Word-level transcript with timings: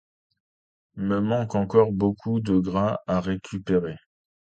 Me 0.95 1.19
manque 1.19 1.53
encore 1.53 1.91
beaucoup 1.91 2.39
de 2.39 2.57
gras 2.57 3.01
à 3.05 3.19
récupérer… 3.19 3.97